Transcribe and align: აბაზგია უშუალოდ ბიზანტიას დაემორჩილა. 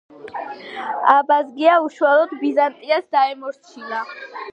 აბაზგია 1.15 1.75
უშუალოდ 1.89 2.33
ბიზანტიას 2.45 3.05
დაემორჩილა. 3.17 4.01